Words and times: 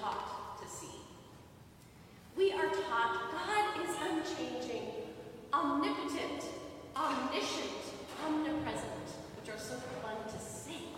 taught 0.00 0.60
to 0.60 0.68
see. 0.68 0.86
We 2.36 2.52
are 2.52 2.68
taught 2.68 3.32
God 3.32 3.84
is 3.84 3.96
unchanging, 4.00 4.88
omnipotent, 5.52 6.44
omniscient, 6.96 7.82
omnipresent, 8.24 9.08
which 9.40 9.54
are 9.54 9.58
so 9.58 9.74
fun 10.02 10.16
to 10.26 10.38
sing. 10.38 10.94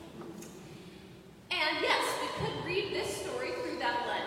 And 1.51 1.79
yes, 1.81 2.05
we 2.21 2.45
could 2.45 2.65
read 2.65 2.93
this 2.93 3.17
story 3.17 3.51
through 3.63 3.79
that 3.79 4.07
lens. 4.07 4.20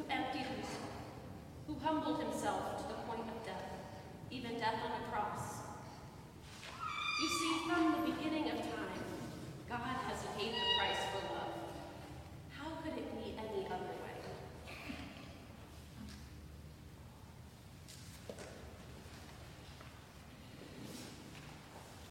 who 0.00 0.06
emptied 0.12 0.46
himself, 0.46 0.96
who 1.66 1.76
humbled 1.84 2.22
himself 2.22 2.80
to 2.80 2.88
the 2.88 2.98
point 3.04 3.20
of 3.20 3.44
death, 3.44 3.68
even 4.30 4.58
death 4.58 4.80
on 4.80 4.92
a 4.96 5.04
cross. 5.12 5.60
You 7.20 7.28
see, 7.28 7.68
from 7.68 7.92
the 7.92 8.12
beginning 8.12 8.48
of 8.50 8.56
time, 8.56 9.04
God 9.68 9.96
has 10.08 10.24
hated 10.38 10.56